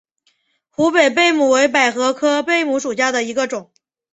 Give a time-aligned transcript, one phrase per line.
[0.71, 3.71] 湖北贝母为百合科贝母属下的一个种。